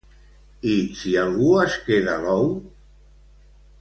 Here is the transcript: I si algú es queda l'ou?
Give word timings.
I 0.69 0.77
si 1.01 1.13
algú 1.23 1.51
es 1.65 1.77
queda 1.91 2.17
l'ou? 2.25 2.51